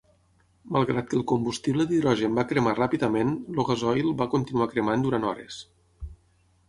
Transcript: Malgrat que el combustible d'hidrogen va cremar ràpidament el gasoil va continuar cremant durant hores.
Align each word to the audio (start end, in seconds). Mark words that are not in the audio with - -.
Malgrat 0.75 1.09
que 1.09 1.17
el 1.17 1.25
combustible 1.31 1.85
d'hidrogen 1.91 2.39
va 2.39 2.45
cremar 2.53 2.73
ràpidament 2.79 3.35
el 3.55 3.63
gasoil 3.71 4.11
va 4.23 4.29
continuar 4.35 4.69
cremant 4.73 5.05
durant 5.09 5.29
hores. 5.35 5.61